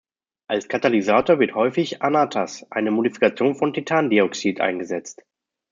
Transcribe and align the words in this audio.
Als 0.47 0.67
Katalysator 0.67 1.37
wird 1.39 1.53
häufig 1.53 2.01
Anatas, 2.01 2.65
eine 2.71 2.89
Modifikation 2.89 3.53
von 3.53 3.71
Titandioxid 3.71 4.59
eingesetzt. 4.59 5.23